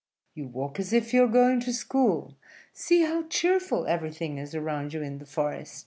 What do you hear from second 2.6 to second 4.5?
see how cheerful everything